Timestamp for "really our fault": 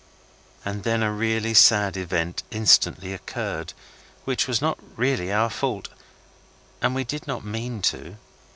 4.97-5.89